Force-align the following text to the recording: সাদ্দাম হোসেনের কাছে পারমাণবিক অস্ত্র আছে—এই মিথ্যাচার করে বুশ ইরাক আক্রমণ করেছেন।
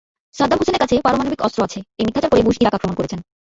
সাদ্দাম 0.35 0.59
হোসেনের 0.59 0.81
কাছে 0.81 0.95
পারমাণবিক 1.05 1.39
অস্ত্র 1.43 1.59
আছে—এই 1.63 2.05
মিথ্যাচার 2.05 2.31
করে 2.31 2.45
বুশ 2.45 2.57
ইরাক 2.59 2.75
আক্রমণ 2.75 2.95
করেছেন। 2.97 3.19